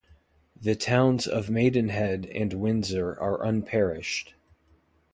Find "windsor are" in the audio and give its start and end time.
2.53-3.45